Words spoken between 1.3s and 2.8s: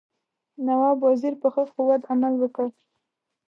په ښه قوت عمل وکړ.